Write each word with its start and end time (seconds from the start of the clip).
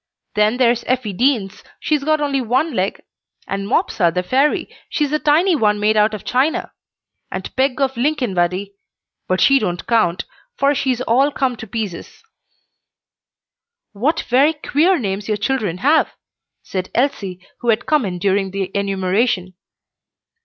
Then 0.33 0.57
there's 0.57 0.83
Effie 0.87 1.13
Deans, 1.13 1.63
she's 1.79 2.03
only 2.03 2.39
got 2.39 2.47
one 2.49 2.73
leg; 2.73 3.01
and 3.47 3.67
Mopsa 3.67 4.11
the 4.11 4.23
Fairy, 4.23 4.67
she's 4.89 5.11
a 5.11 5.19
tiny 5.19 5.55
one 5.55 5.79
made 5.79 5.95
out 5.95 6.15
of 6.15 6.23
china; 6.25 6.71
and 7.31 7.55
Peg 7.55 7.79
of 7.79 7.93
Linkinvaddy, 7.93 8.73
but 9.27 9.39
she 9.39 9.59
don't 9.59 9.85
count, 9.85 10.25
for 10.57 10.73
she's 10.73 11.01
all 11.01 11.31
come 11.31 11.55
to 11.57 11.67
pieces." 11.67 12.23
"What 13.91 14.21
very 14.21 14.53
queer 14.53 14.97
names 14.97 15.27
your 15.27 15.37
children 15.37 15.77
have!" 15.85 16.09
said 16.63 16.89
Elsie, 16.95 17.39
who 17.59 17.69
had 17.69 17.85
come 17.85 18.03
in 18.03 18.17
during 18.17 18.49
the 18.49 18.71
enumeration. 18.73 19.53